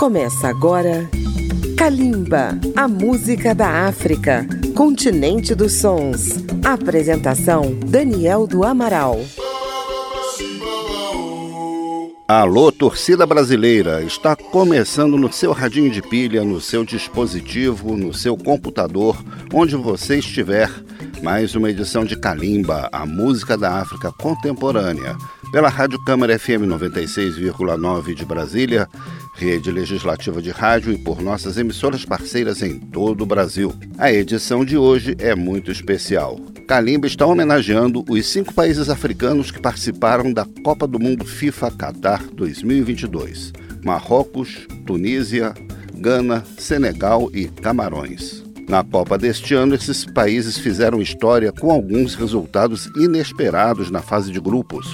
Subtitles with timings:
[0.00, 1.10] Começa agora
[1.76, 6.36] Kalimba, a música da África, continente dos sons.
[6.64, 9.20] Apresentação Daniel do Amaral.
[12.26, 14.02] Alô, torcida brasileira!
[14.02, 19.22] Está começando no seu radinho de pilha, no seu dispositivo, no seu computador,
[19.52, 20.70] onde você estiver,
[21.22, 25.14] mais uma edição de Kalimba, a música da África contemporânea,
[25.52, 28.88] pela Rádio Câmara FM 96,9 de Brasília,
[29.40, 33.72] rede legislativa de rádio e por nossas emissoras parceiras em todo o Brasil.
[33.96, 36.38] A edição de hoje é muito especial.
[36.68, 42.22] Kalimba está homenageando os cinco países africanos que participaram da Copa do Mundo FIFA Qatar
[42.34, 45.54] 2022: Marrocos, Tunísia,
[45.96, 48.44] Gana, Senegal e Camarões.
[48.68, 54.38] Na Copa deste ano, esses países fizeram história com alguns resultados inesperados na fase de
[54.38, 54.86] grupos,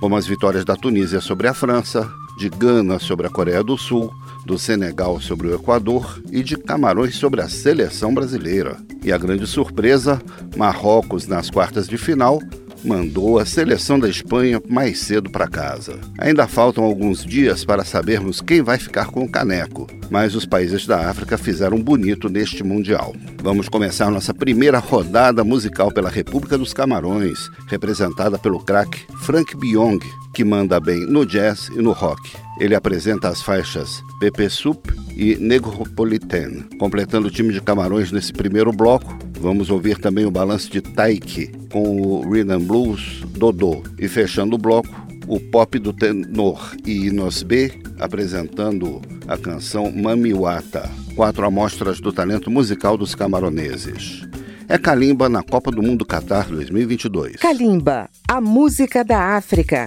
[0.00, 4.12] como as vitórias da Tunísia sobre a França, de Gana sobre a Coreia do Sul,
[4.44, 8.76] do Senegal sobre o Equador e de Camarões sobre a seleção brasileira.
[9.02, 10.20] E a grande surpresa,
[10.56, 12.40] Marrocos nas quartas de final
[12.84, 15.98] mandou a seleção da Espanha mais cedo para casa.
[16.18, 20.86] Ainda faltam alguns dias para sabermos quem vai ficar com o caneco, mas os países
[20.86, 23.14] da África fizeram bonito neste Mundial.
[23.42, 29.98] Vamos começar nossa primeira rodada musical pela República dos Camarões, representada pelo craque Frank Biong,
[30.34, 32.20] que manda bem no jazz e no rock.
[32.58, 34.80] Ele apresenta as faixas Pepe Soup
[35.16, 36.64] e Negropolitan.
[36.78, 41.48] Completando o time de Camarões nesse primeiro bloco, vamos ouvir também o balanço de Taiki
[41.70, 43.82] com o Rhythm Blues Dodô.
[43.98, 44.88] E fechando o bloco,
[45.28, 47.70] o pop do tenor e Inos B
[48.00, 50.90] apresentando a canção Mamiwata.
[51.14, 54.26] Quatro amostras do talento musical dos camaroneses.
[54.66, 57.36] É Kalimba na Copa do Mundo Qatar 2022.
[57.36, 59.84] Kalimba, a música da África.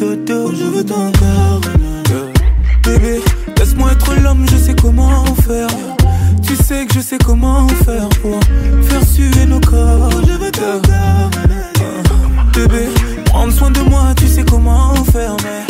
[0.00, 0.52] Dodo.
[0.54, 1.60] Je veux ton corps.
[2.82, 3.20] Bébé,
[3.58, 5.68] laisse-moi être l'homme, je sais comment faire.
[6.42, 8.40] Tu sais que je sais comment faire pour
[8.82, 10.10] faire suer nos corps.
[10.26, 11.30] Je veux ton corps.
[12.54, 12.88] Bébé,
[13.26, 15.36] prendre soin de moi, tu sais comment faire.
[15.44, 15.69] Mais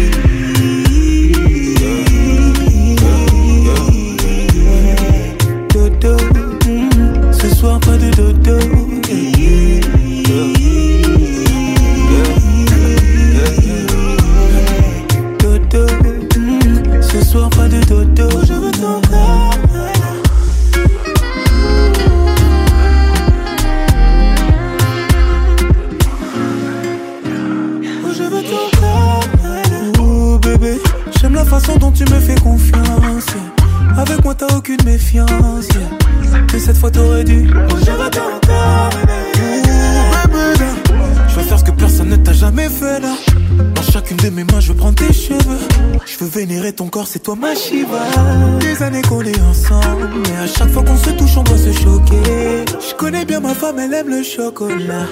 [47.35, 48.59] Toi ma.
[48.59, 51.71] Des années qu'on est ensemble, mais à chaque fois qu'on se touche, on doit se
[51.71, 52.65] choquer.
[52.79, 55.05] Je connais bien ma femme, elle aime le chocolat.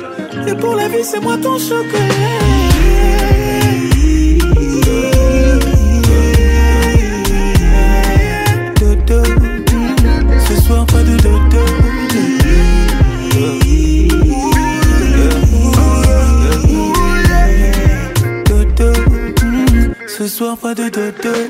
[0.48, 2.50] Et pour la vie, c'est moi ton chocolat.
[20.40, 21.49] Soir pas de dodo.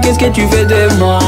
[0.00, 1.18] qu'est-ce que tu fais de moi?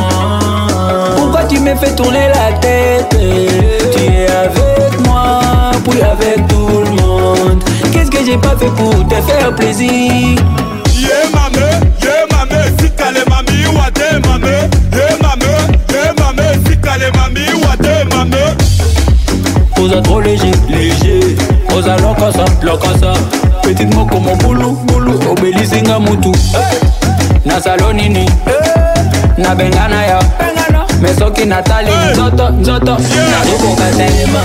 [1.16, 3.08] Pourquoi tu me fais tourner la tête?
[3.10, 5.40] Tu es avec moi,
[5.88, 7.62] puis avec tout le monde.
[7.92, 9.90] Qu'est-ce que j'ai pas fait pour te faire plaisir?
[9.90, 14.16] Yeah maman, yeah maman, si t'as les mamies ou à tes
[14.96, 15.58] Yeah maman,
[15.90, 17.88] yeah maman, si t'as les mamies ou à tes
[19.80, 21.36] Aux trop léger, léger.
[21.74, 23.12] Aux allons comme ça, comme ça
[23.62, 25.18] Petite mot comme mon boulou, boulou.
[25.30, 26.32] Obélissinga moutou
[27.58, 27.64] eh.
[27.64, 28.30] na salonini
[29.38, 30.22] nabengana yo
[31.00, 32.12] mesoki natali eh.
[32.12, 32.96] nzoto nzoto.
[33.30, 34.42] Nakokokatelema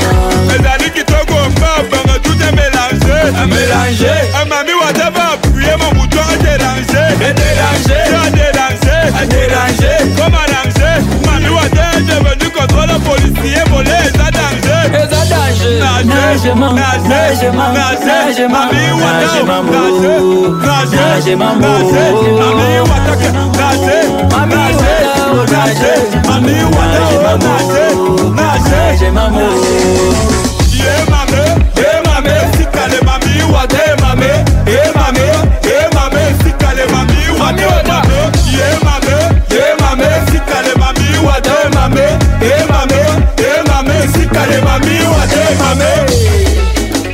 [0.56, 3.16] ezali kitoko mbabanga tute mélange
[3.50, 6.98] mélange amami wata bapuye mo mutu aderange
[7.30, 10.90] aderange aderange aderange komarange
[11.26, 15.54] mami wata devenu contrôle policier volé eza danger Eza danger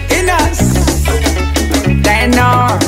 [0.10, 0.60] Inas.
[2.04, 2.80] Tenor.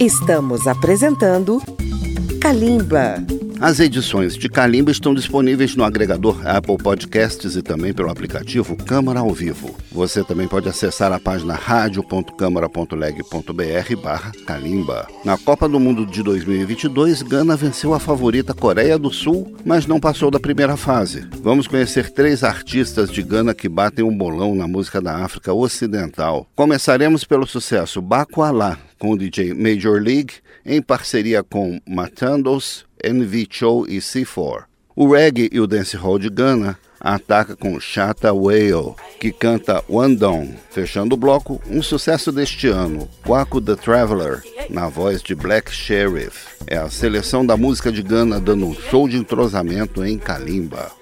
[0.00, 1.60] Estamos apresentando
[2.50, 3.39] Kalimba.
[3.60, 9.20] As edições de Calimba estão disponíveis no agregador Apple Podcasts e também pelo aplicativo Câmara
[9.20, 9.76] ao Vivo.
[9.92, 15.06] Você também pode acessar a página radio.câmara.leg.br barra Calimba.
[15.26, 20.00] Na Copa do Mundo de 2022, Gana venceu a favorita Coreia do Sul, mas não
[20.00, 21.28] passou da primeira fase.
[21.42, 26.48] Vamos conhecer três artistas de Gana que batem um bolão na música da África Ocidental.
[26.56, 33.46] Começaremos pelo sucesso Baco Alá, com o DJ Major League, em parceria com Matandos, NV
[33.50, 34.64] Show e C4.
[34.94, 40.54] O reggae e o dancehall de Ghana ataca com Chata Whale, que canta One Down.
[40.70, 46.46] Fechando o bloco, um sucesso deste ano, Quaco the Traveler, na voz de Black Sheriff.
[46.66, 50.92] É a seleção da música de Ghana dando um show de entrosamento em Kalimba.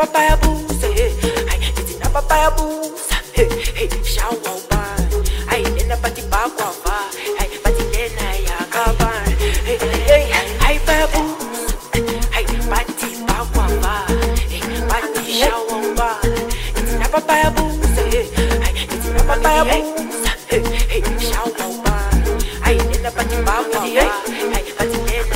[0.00, 1.12] papaya booze, hey,
[1.60, 4.96] hey, it's in a papaya booze, hey, hey, shower ban,
[5.50, 6.96] hey, in a party bagua ba,
[7.36, 9.28] hey, party nena ya kaban,
[9.68, 11.06] hey, hey, hey, papaya
[12.32, 13.94] hey, party bagua ba,
[14.48, 16.16] hey, party shower ban,
[16.80, 18.24] it's in a papaya booze, hey,
[18.64, 22.24] hey, it's in a papaya booze, hey, hey, shower ban,
[22.96, 24.10] in a party bagua ba,
[24.48, 25.30] hey, party nena.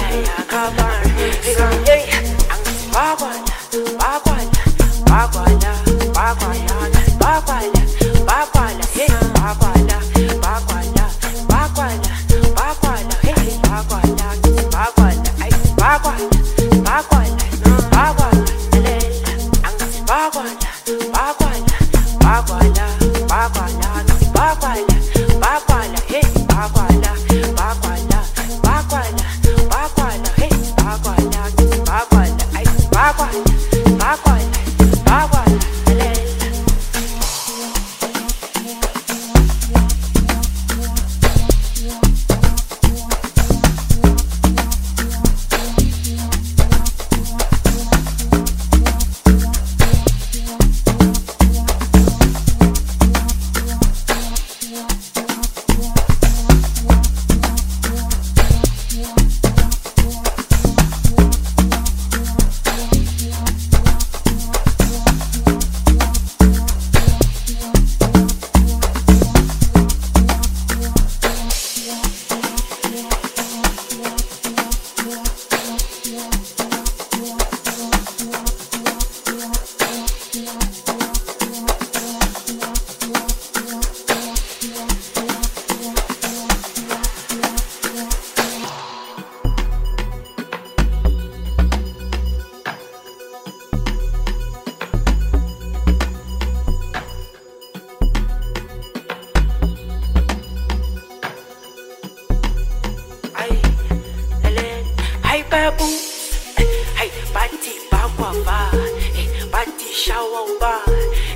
[108.24, 108.70] wavaa
[109.18, 110.80] eh, batisha wauba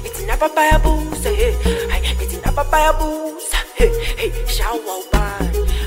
[0.07, 1.55] ithi nababayabuza eh,
[2.23, 5.25] ithi nababayabuza eh, shawauba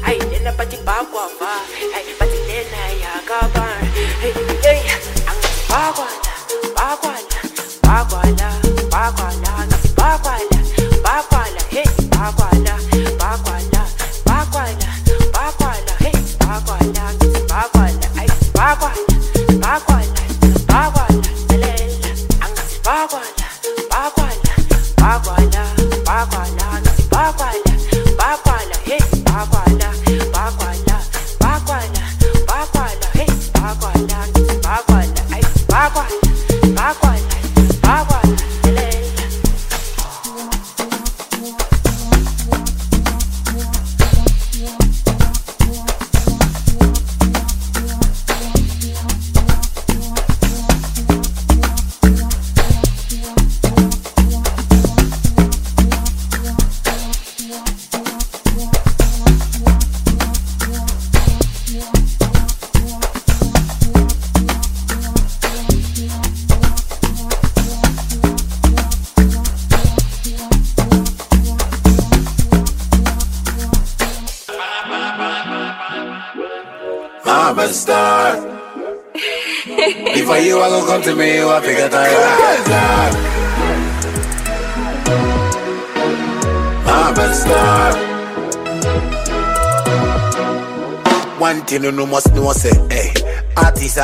[0.05, 1.51] ayi lena bathi bakwava
[1.95, 3.65] ayi bathi lena yakaba
[5.29, 6.33] angibakwala
[6.77, 7.39] bakwala
[7.83, 8.49] bakwala
[8.93, 10.50] bakwala ngasibakwala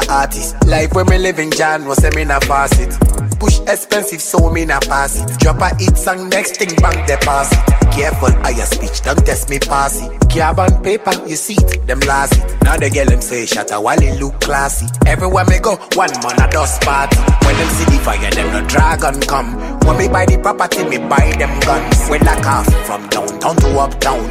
[0.10, 0.56] artist.
[0.65, 2.93] Life where me living, John was say me na pass it.
[3.39, 5.39] Push expensive, so me na pass it.
[5.39, 7.60] Drop a hit song, next thing bank deposit.
[7.91, 10.12] Careful, I your speech, don't test me pass it.
[10.30, 12.63] Carbon paper, you see it, them last it.
[12.63, 14.88] Now the girl them say, shut a while it look classy.
[15.06, 17.17] Everywhere me go, one man a dust party.
[17.46, 19.77] When them see the fire, them no dragon come.
[19.88, 22.10] When me buy the property, me buy them guns.
[22.12, 24.28] We lock off from downtown to uptown.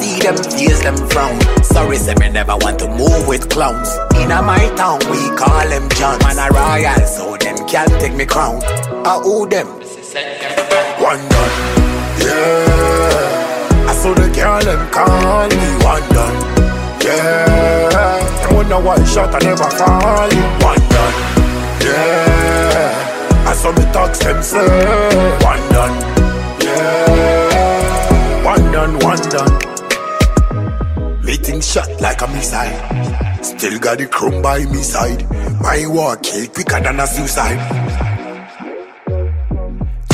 [0.00, 1.38] See them face them frown.
[1.62, 3.90] Sorry, say me never want to move with clowns.
[4.16, 6.18] In a my town, we call them John.
[6.24, 8.62] Man a royal, so them can't take me crown.
[9.04, 9.68] I owe them.
[11.04, 11.54] One done,
[12.24, 13.86] yeah.
[13.86, 16.36] I saw the girl them call me one done,
[17.04, 18.46] yeah.
[18.46, 20.30] Them wonder why shot I never fall.
[20.64, 21.14] One done,
[21.84, 22.55] yeah.
[23.56, 24.58] Saw me talks them say
[25.42, 25.96] one done,
[26.60, 28.44] yeah.
[28.44, 29.54] One done, one done.
[31.24, 33.42] Meeting shot like a missile.
[33.42, 35.24] Still got the chrome by me side.
[35.60, 37.58] My war kill quicker than a suicide.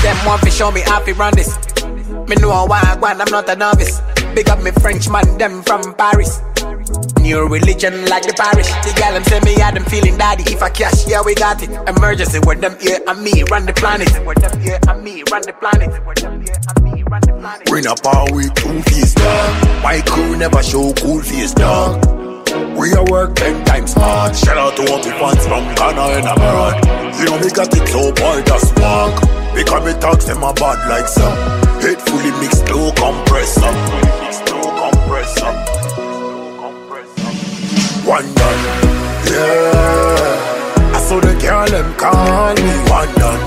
[0.03, 1.59] Them want to show me how to run this.
[2.29, 4.01] Me know why I want, I'm not a novice.
[4.35, 6.41] Big up me French man, them from Paris.
[7.23, 8.67] New religion like the parish.
[8.83, 10.43] The gal them say me had them feeling daddy.
[10.53, 11.71] If I cash, yeah we got it.
[11.89, 14.11] Emergency with them here and me run the planet.
[14.27, 15.89] With them here and me run the planet.
[16.05, 17.67] With them here and me run the planet.
[17.67, 19.83] Bring up our way two face dog.
[19.85, 22.03] My crew never show cool face dog.
[22.77, 24.35] We are work ten times hard.
[24.35, 26.75] Shout out to all the fans from Ghana and abroad.
[27.23, 29.15] You know me got it so boy just walk.
[29.55, 31.39] Because me talks them a bad like some.
[31.81, 32.91] Hate fully mixed low.
[32.91, 34.22] Mixed low compressor.
[38.05, 38.61] One done,
[39.31, 40.93] yeah.
[40.95, 43.41] I saw the girl them call me one done,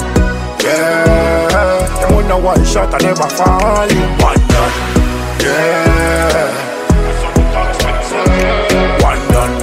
[0.64, 2.00] yeah.
[2.00, 3.88] Them wonder why shot I never fall.
[4.24, 4.74] One done,
[5.44, 6.56] yeah.
[9.04, 9.54] One done,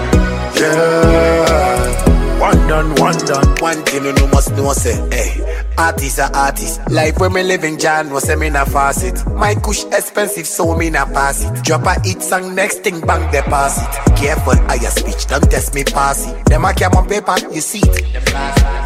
[0.60, 2.38] yeah.
[2.38, 3.48] One done, one done.
[3.60, 6.80] One thing you know must know say, hey, artist a artist.
[6.90, 9.26] Life where me living, John was say me na faucet.
[9.34, 11.64] My kush expensive, so me na pass it.
[11.64, 13.88] Drop a hit song, next thing bank deposit.
[14.16, 16.44] Careful, I your speech, don't test me pass it.
[16.46, 18.24] Them a cam on paper, you see it.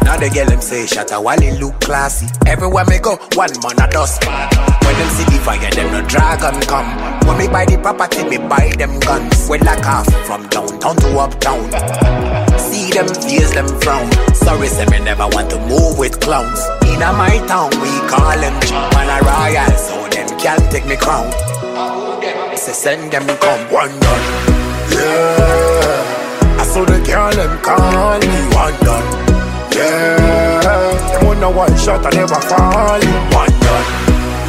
[0.03, 2.27] Now the girl them say, shut a while it look classy.
[2.45, 4.23] Everywhere me go, one man a dust.
[4.23, 7.27] When them see the fire, them no dragon come.
[7.27, 9.49] When me buy the property, me buy them guns.
[9.49, 12.46] We lock off from downtown to uptown.
[12.69, 14.09] See them face them frown.
[14.35, 16.59] Sorry, say me never want to move with clowns.
[16.91, 18.53] In a my town, we call them
[18.93, 21.31] man a royal, so them can't take me crown.
[22.57, 24.25] Say send them come one done,
[24.91, 26.57] yeah.
[26.59, 29.07] I saw the girl them call me one done,
[29.75, 31.11] yeah.
[31.11, 32.99] Them wonder why shot I never fall.
[33.37, 33.87] One done,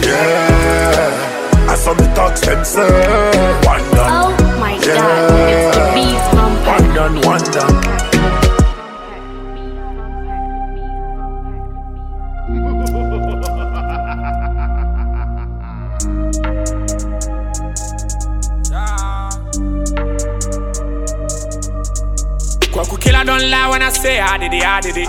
[0.02, 1.68] yeah.
[1.68, 2.80] I saw the talks them say
[3.66, 6.28] one done, Oh my god, it's the beast
[6.66, 8.07] one done, one done.
[22.78, 25.08] Kwaku killer don't lie when I say I did it, I did it.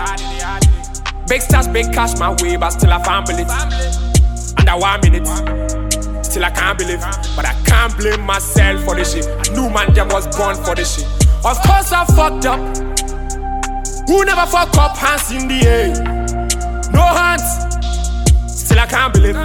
[1.27, 3.47] Big stars, big cash my way, but still I can't believe.
[4.57, 5.27] Under one minute,
[6.25, 6.99] still I can't believe.
[7.35, 9.27] But I can't blame myself for this shit.
[9.27, 11.05] I knew man them was born for this shit.
[11.45, 12.59] Of course I fucked up.
[14.07, 14.97] Who never fuck up?
[14.97, 15.93] Hands in the air.
[16.91, 17.45] No hands.
[18.51, 19.37] Still I can't believe.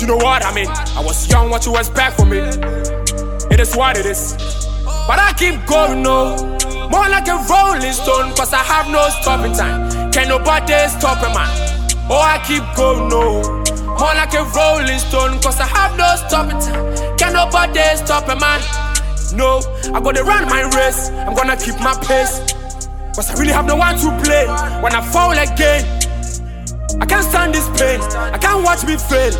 [0.00, 0.68] You know what I mean?
[0.68, 2.38] I was young, what you expect from me?
[2.38, 4.32] It is what it is.
[5.06, 6.56] But I keep going, no.
[6.90, 10.10] More like a rolling stone, cause I have no stopping time.
[10.10, 11.48] Can nobody stop a man?
[12.10, 13.42] Oh, I keep going, no.
[13.96, 17.16] More like a rolling stone, cause I have no stopping time.
[17.16, 18.60] Can nobody stop a man?
[19.32, 19.62] No,
[19.94, 22.42] I'm gonna run my race, I'm gonna keep my pace.
[23.14, 24.46] Cause I really have no one to play
[24.82, 25.86] when I fall again.
[27.00, 28.00] I can't stand this pain,
[28.34, 29.30] I can't watch me fail.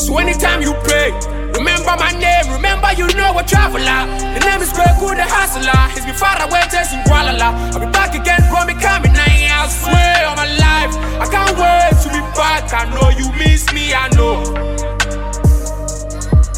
[0.00, 1.12] So anytime you pray,
[1.58, 4.06] remember my name, remember you know a traveler.
[4.34, 5.74] The name is Greg Good, the hustler.
[5.90, 9.10] He's been far away, chasing Kuala I'll be back again, bro, me coming.
[9.18, 12.70] I swear on my life, I can't wait to be back.
[12.70, 14.46] I know you miss me, I know.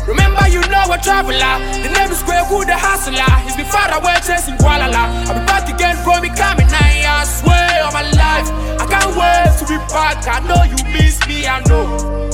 [0.04, 1.56] Remember you know a traveler.
[1.80, 3.24] The name is Greg Good, the hustler.
[3.48, 6.68] He's been far away, chasing Kuala I'll be back again, bro, me coming.
[6.68, 10.20] I swear on my life, I can't wait to be back.
[10.28, 12.29] I know you miss me, I know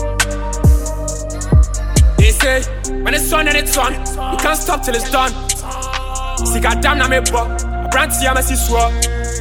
[2.40, 2.62] say,
[3.02, 5.32] when it's on and it's on, you can't stop till it's done.
[6.46, 7.62] See, goddamn, I'm a buck.
[7.62, 8.90] A brand see, I'm a siswa.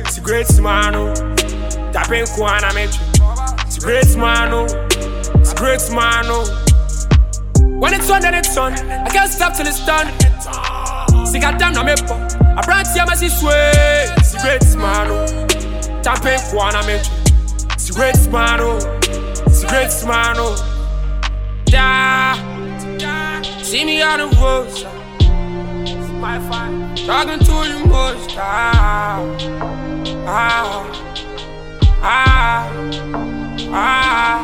[0.08, 1.13] See, great smano.
[1.17, 1.91] Oh.
[1.91, 2.88] That been cool, and I'm a
[3.69, 4.67] See, great smano.
[4.69, 5.43] Oh.
[5.43, 7.79] See, great oh.
[7.79, 10.08] When it's on and it's on, I can't stop till it's done.
[11.25, 12.31] See, goddamn, I'm a buck.
[12.58, 14.23] A brand see, I'm a siswa.
[14.23, 15.27] See, great smano.
[15.27, 16.01] Oh.
[16.03, 18.79] That been cool, and I'm a See, great smano.
[19.51, 20.71] See, great oh.
[21.67, 22.55] Yeah
[23.65, 24.69] see me on the road
[26.25, 26.95] my fine.
[26.95, 28.36] Talking to the most.
[28.38, 29.19] Ah,
[30.25, 30.86] ah,
[32.01, 32.69] ah,
[33.71, 34.41] ah.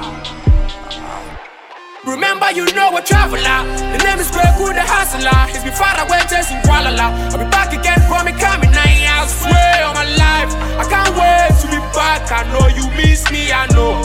[2.05, 3.59] Remember, you know a traveler.
[3.93, 5.41] The name is Greg Good, the hustler.
[5.53, 8.73] He's been far away chasing Kuala I'll be back again for me coming.
[8.73, 10.51] I swear on my life.
[10.81, 12.25] I can't wait to be back.
[12.31, 14.01] I know you miss me, I know.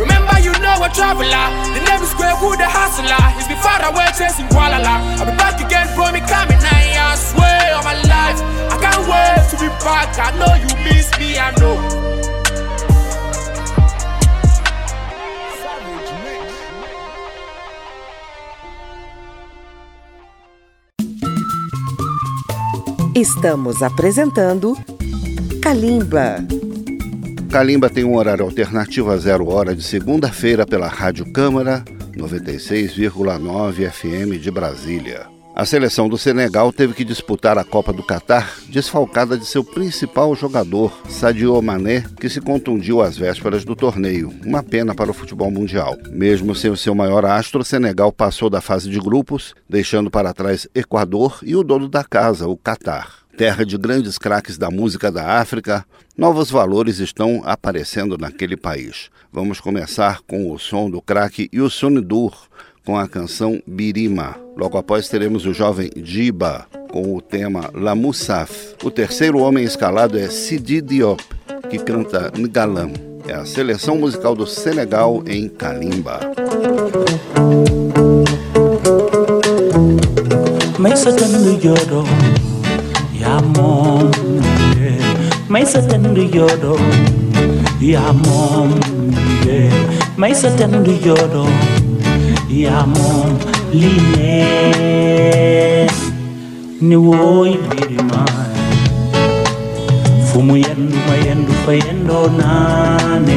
[0.00, 0.25] Remember,
[0.66, 1.46] know a traveler.
[1.74, 3.22] The name is Greg Wood, the hustler.
[3.38, 6.58] He's been far away chasing Kuala I'll be back again for me coming.
[6.58, 8.40] I swear on my life.
[8.74, 10.10] I can't wait to be back.
[10.18, 11.76] I know you miss me, I know.
[23.14, 24.76] Estamos apresentando
[25.62, 26.44] Kalimba.
[27.50, 31.84] Kalimba tem um horário alternativo a zero hora de segunda-feira pela Rádio Câmara
[32.16, 35.26] 96,9 FM de Brasília.
[35.54, 40.34] A seleção do Senegal teve que disputar a Copa do Catar desfalcada de seu principal
[40.34, 44.34] jogador, Sadio Mané, que se contundiu às vésperas do torneio.
[44.44, 45.96] Uma pena para o futebol mundial.
[46.10, 50.34] Mesmo sem o seu maior astro, o Senegal passou da fase de grupos, deixando para
[50.34, 53.24] trás Equador e o dono da casa, o Catar.
[53.34, 59.10] Terra de grandes craques da música da África, novos valores estão aparecendo naquele país.
[59.32, 62.34] Vamos começar com o som do craque Youssou Dur,
[62.84, 64.36] com a canção Birima.
[64.56, 68.76] Logo após teremos o jovem Jiba com o tema La Moussaf.
[68.82, 71.22] O terceiro homem escalado é Sidi Diop,
[71.68, 72.92] que canta Ngalam.
[73.28, 76.20] É a seleção musical do Senegal em Kalimba.
[85.48, 86.74] may sa tënd yoodo
[87.80, 88.70] yaa moom
[89.46, 89.70] lii
[90.20, 91.44] may sa tënd yoodo
[92.50, 93.30] yaa moom
[93.70, 94.00] lii
[96.88, 98.22] ni wooy birima
[100.28, 103.36] fu yendu ma yendu fa yendoo naane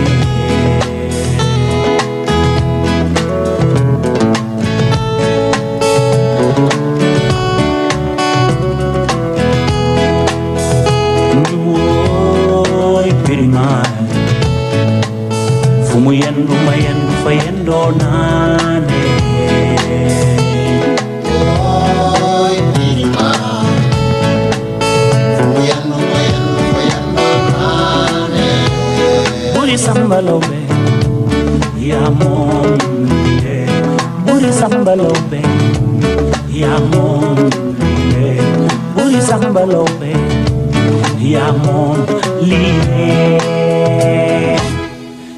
[13.30, 13.96] Perumal.
[15.96, 19.04] உமையன்று மயன்று பயன்றோ நானே.
[29.80, 30.60] sambalobe
[31.89, 33.58] yamonde
[34.26, 35.42] buri sambalobe
[36.62, 38.28] yamonde
[38.96, 40.29] buri sambalobe
[41.36, 41.98] amor
[42.42, 43.39] liye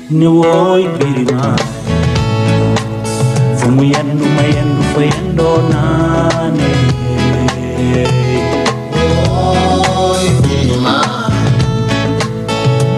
[0.10, 1.56] ni woy birima
[3.60, 6.72] fumu yandu mayandu fayando nane
[9.32, 10.96] woy birima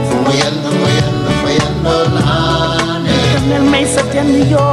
[0.08, 3.17] fumu yandu mayandu fayando nane
[3.49, 4.67] ne mai satyan yo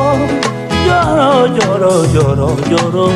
[0.86, 3.06] joro joro joro joro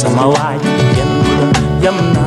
[0.00, 1.36] samawati yandu
[1.82, 2.19] jamna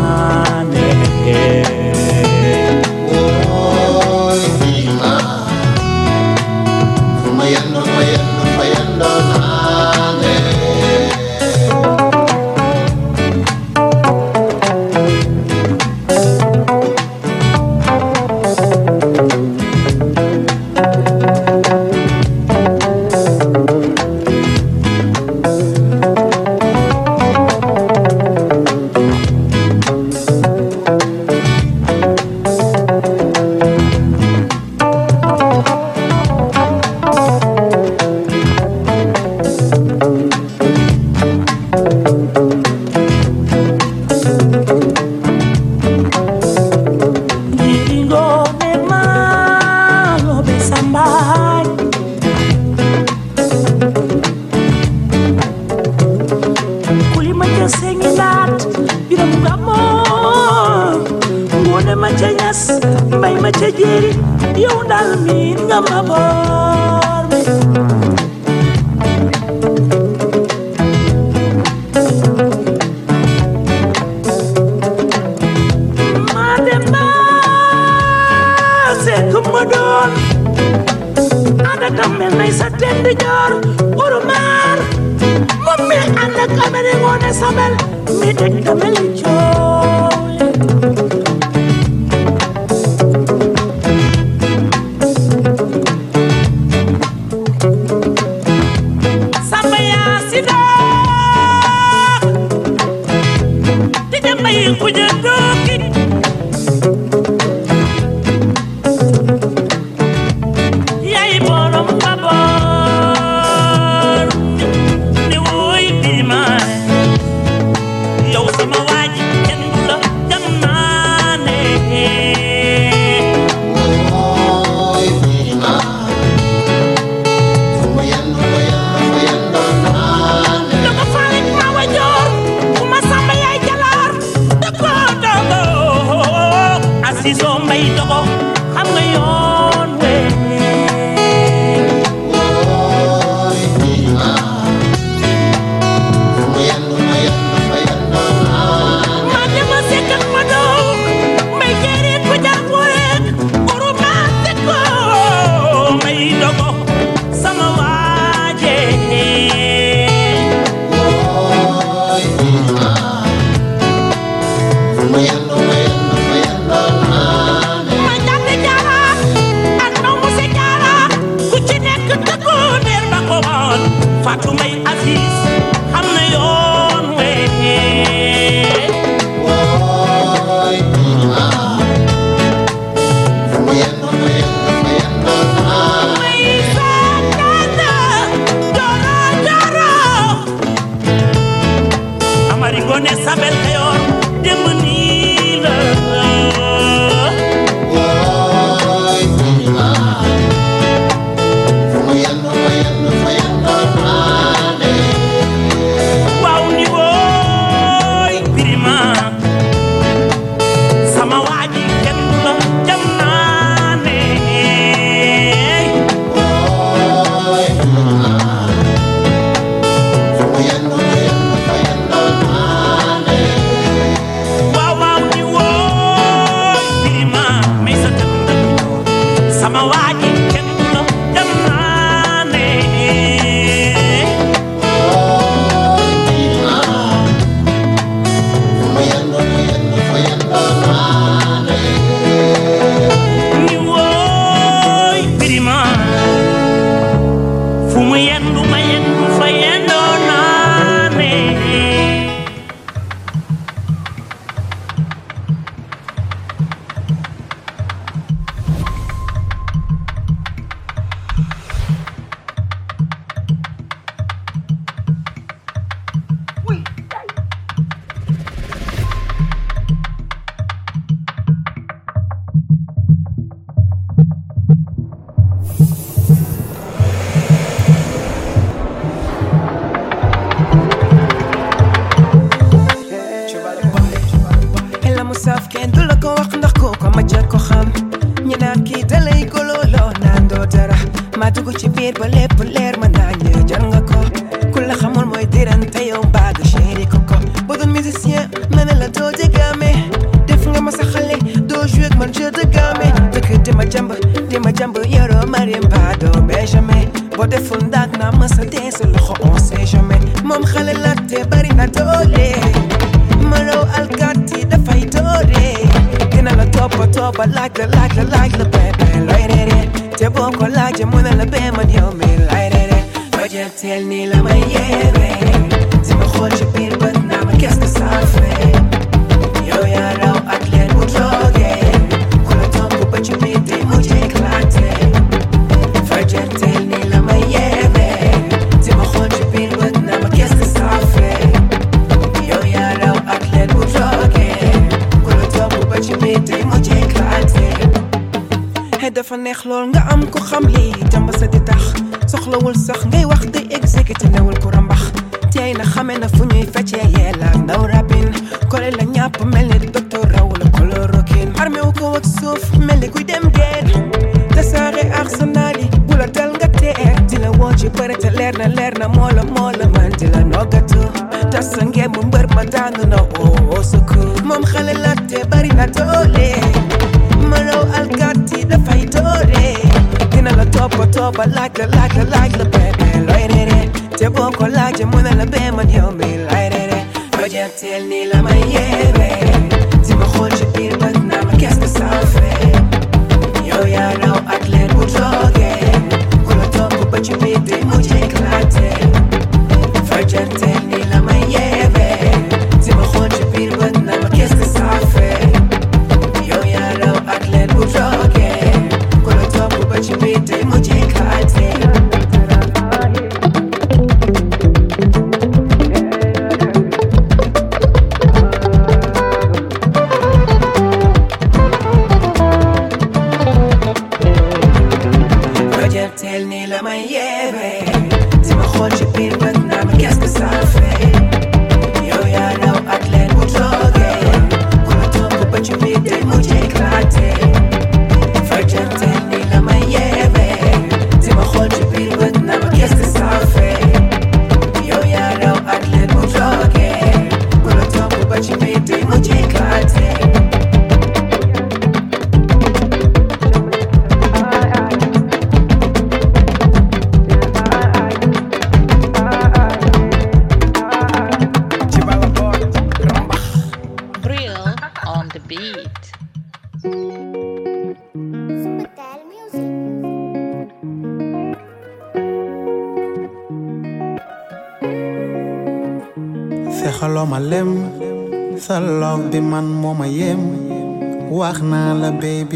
[387.83, 388.22] Tell me.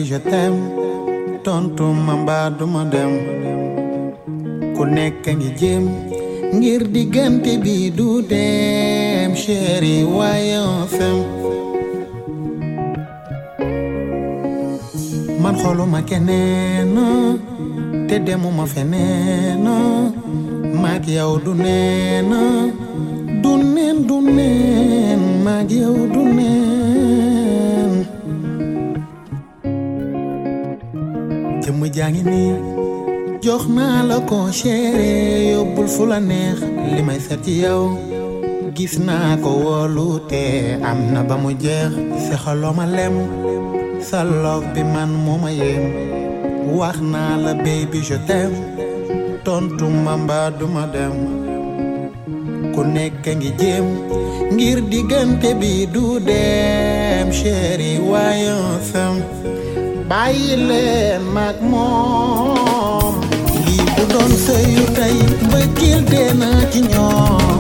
[0.10, 0.62] Je t'aime.
[1.46, 2.48] Tontu ma mbaa
[4.76, 4.84] ku
[5.38, 5.86] ngi jéem
[6.56, 10.84] ngir diggante bi du dem chéri waaye on
[15.42, 16.96] man xoluma keneen
[18.08, 19.66] te demuma feneen.
[20.82, 22.30] Maak yow du neen
[23.44, 24.18] du neen du
[25.82, 26.22] yow du
[33.68, 36.60] jox naa la ko chéri yóbbul fu la neex
[36.96, 37.02] li
[37.44, 37.84] ci yow.
[38.76, 41.92] Gis naa ko wóolu te am na ba mu jeex.
[42.96, 43.16] Lem
[44.02, 45.50] sa love bi man moo ma
[46.80, 46.98] wax
[47.44, 48.56] la baby je t'aime.
[49.44, 51.16] Tontu ma mbaa duma dem.
[52.74, 53.86] Ku nekk ngi jéem
[54.54, 57.28] ngir diggante bi du dem.
[57.38, 59.22] Chéri waaye on s'aime
[60.10, 61.22] bàyyi leen
[64.12, 65.16] doon sëyu tey
[65.48, 67.60] mbëggeel dee na ci ñoom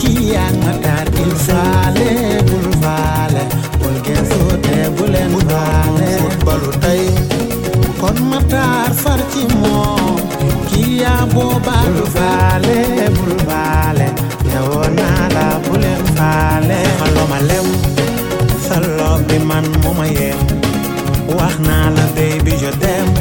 [0.00, 2.10] kii yaa ma taar il faale
[2.48, 3.42] bul faale
[3.80, 6.10] bul geesu te bu leen faale
[6.46, 7.04] balu tey
[8.00, 10.14] kon ma taar far ci moom
[10.68, 12.78] kii yaa booba bul faale
[13.16, 14.06] bul faale
[14.48, 17.66] newoon naa la bu leen faale xaloo ma lem
[19.28, 20.38] bi man moo ma yem
[21.36, 23.15] wax naa la baby je t'aime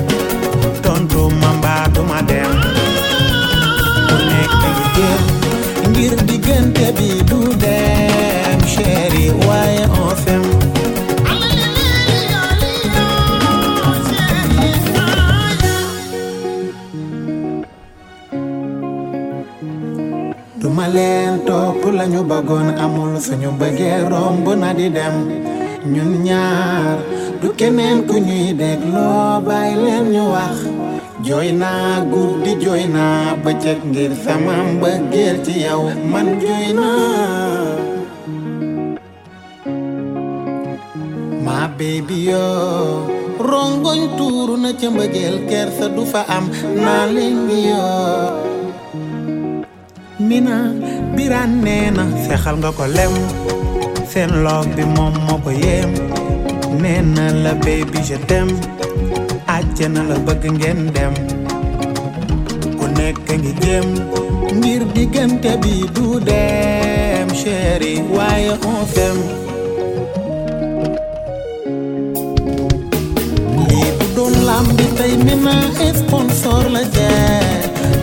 [20.96, 25.16] leen topp lañu bëggoon amul suñu bëggee romb na di dem
[25.94, 26.98] ñun ñaar
[27.42, 30.56] du keneen ku ñuy dégloo bàyyi leen ñu wax
[31.26, 32.52] jooy naa guddi
[33.44, 34.56] bëccëg ngir sama
[35.46, 35.82] ci yow
[36.12, 37.96] man jooy naa
[41.46, 43.16] ma baby yoo
[43.50, 46.46] rongoñ tuuru na ca mbëggeel kersa du fa am.
[46.84, 47.38] Naa leen
[47.70, 48.55] yoo
[50.30, 50.58] mina
[51.16, 53.14] biraan nee na sexal nga ko lem
[54.12, 55.14] seen love bi moom
[55.64, 55.92] yem
[56.82, 58.54] nee na la baby je t'aime
[59.56, 61.14] àjjana la bëgg ngeen dem.
[62.78, 63.88] Ku nekk ngi jéem
[64.60, 67.28] ngir diggante bi du dem.
[67.42, 69.24] Chéri waaye on s'aime
[73.68, 75.56] lii bu doon lambi tey mina
[76.02, 77.40] sponsor la jee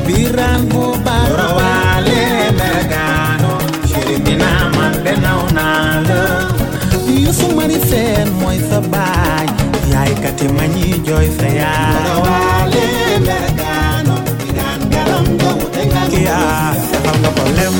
[0.07, 1.72] biran bu baax
[7.93, 9.47] seen mooy sa baay
[9.93, 12.85] yaay kati ma ñi jooy sa yaay rawaale
[13.27, 14.15] mergaano
[15.37, 16.39] nga wute nga kiya
[16.89, 17.77] sexal nga ko lem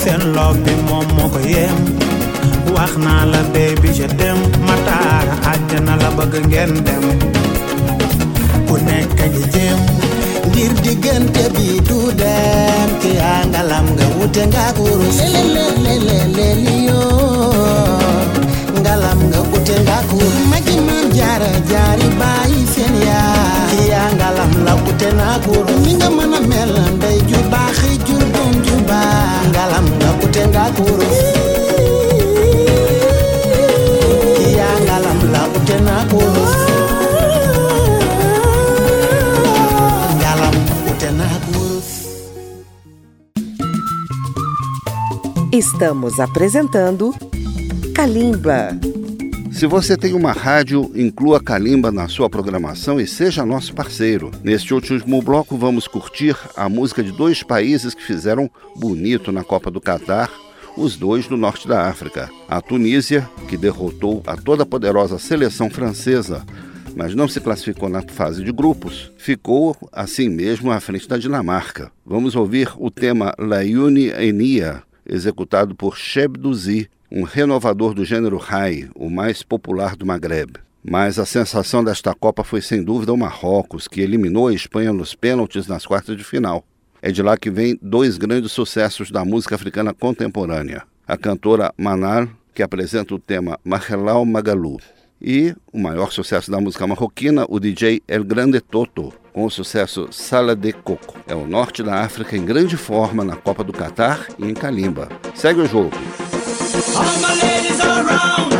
[0.00, 1.76] seen love bi moom moo ko yem
[2.74, 7.04] wax naa la baby je t'aime mataara àjjana la bëgg ngeen dem
[8.68, 9.80] ku nekk ngi jéem
[10.50, 16.78] ngir diggante bi du dem ki yaa ngalam nga wute nga kurus leleleleleli
[18.82, 24.52] ngalam nga wute nga kurus magi maam jaara jaari bàyyi seen yaa ki yaa ngalam
[24.66, 28.74] la wute naa kurus ni nga mën a mel ndey ju baaxi jur doom ju
[28.90, 31.18] baax ngalam nga wute nga kurus
[34.36, 35.42] ki yaa ngalam la
[35.86, 36.54] naa kurus
[45.52, 47.12] Estamos apresentando
[48.00, 48.70] Kalimba.
[49.52, 54.30] Se você tem uma rádio, inclua Kalimba na sua programação e seja nosso parceiro.
[54.42, 59.70] Neste último bloco, vamos curtir a música de dois países que fizeram bonito na Copa
[59.70, 60.30] do Catar,
[60.78, 62.30] os dois do norte da África.
[62.48, 66.42] A Tunísia, que derrotou a toda poderosa seleção francesa,
[66.96, 71.92] mas não se classificou na fase de grupos, ficou assim mesmo à frente da Dinamarca.
[72.06, 78.36] Vamos ouvir o tema La Uni Enia, executado por Cheb Duzi, um renovador do gênero
[78.36, 80.52] high, o mais popular do Maghreb.
[80.82, 85.14] Mas a sensação desta Copa foi sem dúvida o Marrocos, que eliminou a Espanha nos
[85.14, 86.64] pênaltis nas quartas de final.
[87.02, 90.82] É de lá que vem dois grandes sucessos da música africana contemporânea.
[91.06, 94.78] A cantora Manal, que apresenta o tema Mahelau Magalu,
[95.20, 100.08] e o maior sucesso da música marroquina, o DJ El Grande Toto, com o sucesso
[100.10, 101.18] Sala de Coco.
[101.26, 105.08] É o norte da África em grande forma na Copa do Catar e em Kalimba.
[105.34, 105.96] Segue o jogo.
[106.82, 108.54] All my ladies around,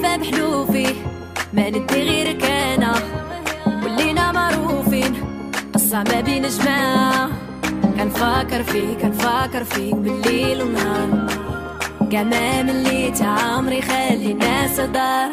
[0.00, 0.86] حلفة بحلوفي؟
[1.52, 2.94] ما ندي غيرك انا
[3.84, 5.14] ولينا معروفين.
[5.74, 7.28] قصة ما بين جماعة.
[7.98, 11.26] كنفكر فيك كنفكر فيك بالليل ونهار.
[12.12, 15.30] كاع ما مليت عمري خلي الناس دار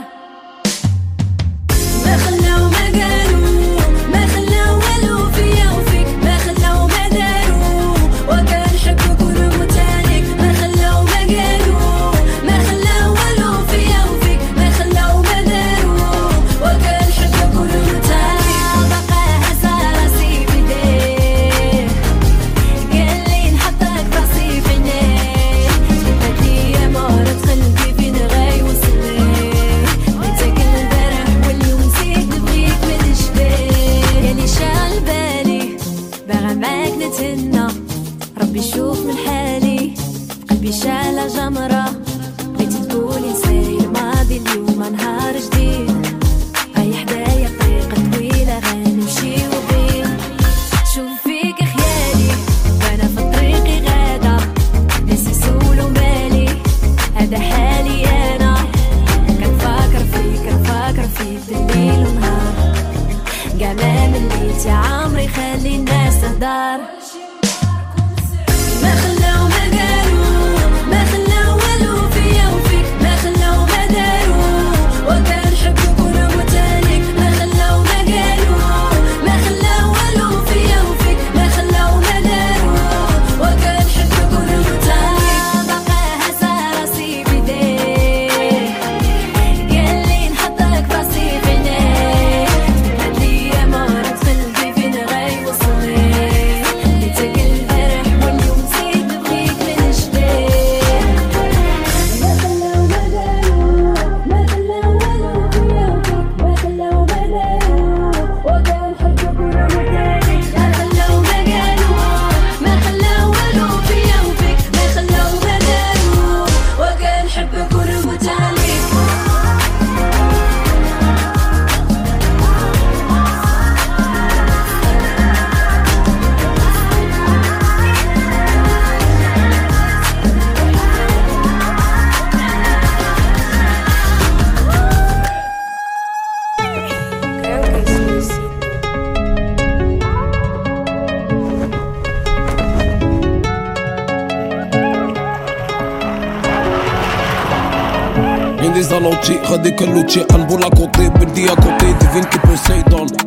[149.07, 152.39] Kalonji, Radé Kalouchi, Anbola Côté, Bedi à côté, divine qui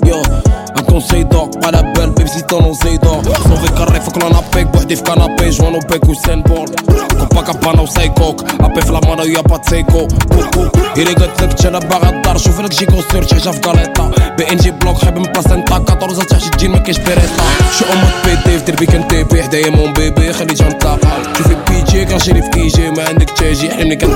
[0.08, 0.16] yo
[0.90, 3.22] conseil d'or, pas la belle, même si t'en osé d'or.
[3.44, 6.66] Sauvé carré, faut que l'on appelle, boîte if canapé, joint au bec ou scène ball.
[7.18, 10.08] Copacabana ou Saïkok, appel flamano, y'a pas de Seiko.
[10.96, 13.60] Il est gâté que j'ai la baradar, je veux que j'y construire, j'ai j'af.
[13.60, 17.44] BNG block, j'ai même pas senta, 14 ans, j'ai dit, mais que j'pereta.
[17.72, 21.56] J'suis en mode pété, j'dire bien qu'un TP, j'dais mon bébé, j'ai les Tu fais
[21.66, 24.08] pitié quand j'ai les fkijé, mais un que j'ai, j'ai qu'un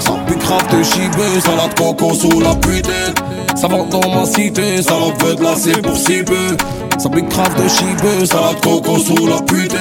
[0.00, 3.14] Ça pique grave de chibé, salade coco sous la putain.
[3.56, 6.56] Ça va dans ma cité, ça va de la cité pour si peu.
[6.98, 9.76] Ça big craft de chibeux, salade coco sous la pute.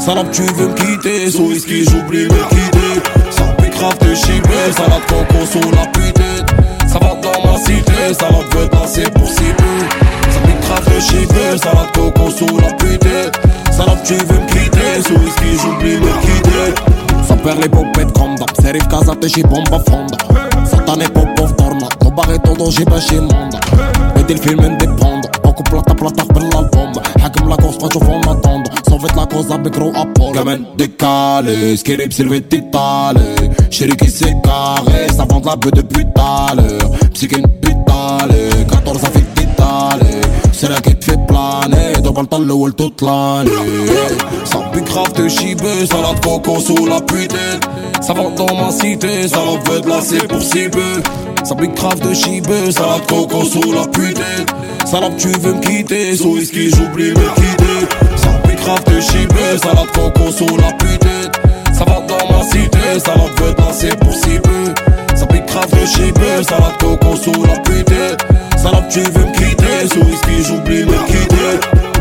[0.00, 3.00] Salade, tu veux me quitter, sous whisky, j'oublie me quitter.
[3.30, 6.88] Ça big craft de chibeux, salade coco sous la pute.
[6.88, 9.78] Ça va dans ma cité, salade veut danser pour si peu.
[10.30, 13.06] Ça big craft de chibeux, salade coco sous la pute.
[13.72, 16.82] Salade, tu veux me quitter, sous whisky, j'oublie me quitter.
[17.26, 20.16] Ça perd les popettes comme d'hab, c'est Rivka, ça te bomba fonda.
[20.64, 23.56] Satané popov tornade, au barreto, j'ai pas chez monde.
[24.14, 24.78] Mais le film,
[25.55, 29.57] independo Poco plata plata per l'album حاكم la cos faccio fond attendo Sovet la cosa
[29.57, 33.21] becro Apollo Gamin décalé Skirip silvetti tale
[33.69, 39.03] Chéri qui s'est carré Ça vend la bœuf depuis tout à l'heure Psyché putale 14
[39.03, 39.34] à fit tale C'est
[40.68, 42.00] là qui te fait planer.
[42.02, 43.50] Devant le talou toute l'année.
[44.44, 47.60] Ça pique grave de chibé Salade coco sous la putain.
[48.00, 51.02] Ça va dans ma cité Ça va veut de la c'est pour si peu
[51.44, 54.44] Ça pique grave de chibé Salade coco sous la putain.
[54.86, 56.16] Salade tu veux me quitter?
[56.16, 57.94] Sous whisky j'oublie me quitter.
[58.16, 61.30] Ça pique grave de chibé Salade coco sous la putain.
[61.72, 65.46] Ça va dans ma cité Salade veut de la c'est pour si peu Ça pique
[65.46, 69.88] grave de chibé Salade coco sous la putain Salade tu veux me quitter?
[69.92, 71.95] Sous whisky j'oublie me quitter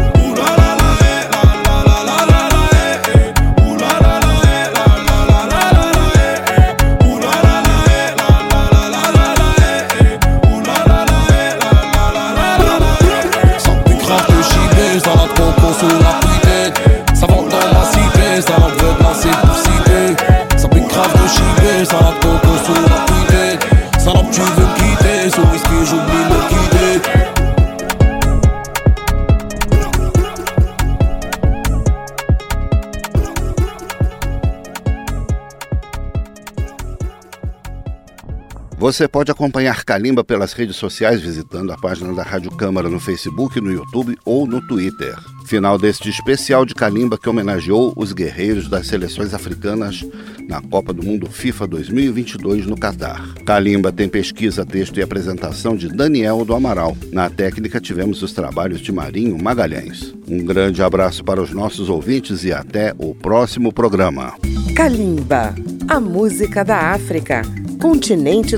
[38.86, 43.60] Você pode acompanhar Kalimba pelas redes sociais visitando a página da Rádio Câmara no Facebook,
[43.60, 45.16] no YouTube ou no Twitter.
[45.48, 50.06] Final deste especial de Kalimba que homenageou os guerreiros das seleções africanas
[50.48, 53.28] na Copa do Mundo FIFA 2022 no Catar.
[53.44, 56.96] Kalimba tem pesquisa, texto e apresentação de Daniel do Amaral.
[57.12, 60.14] Na técnica tivemos os trabalhos de Marinho Magalhães.
[60.28, 64.36] Um grande abraço para os nossos ouvintes e até o próximo programa.
[64.76, 65.56] Kalimba,
[65.88, 67.42] a música da África,
[67.86, 68.58] continente